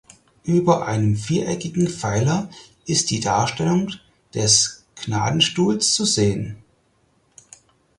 Über 0.45 0.87
einem 0.87 1.15
viereckigen 1.15 1.87
Pfeiler 1.87 2.49
ist 2.87 3.11
die 3.11 3.19
Darstellung 3.19 3.91
des 4.33 4.83
Gnadenstuhls 4.95 5.93
zu 5.93 6.05
sehen. 6.05 6.57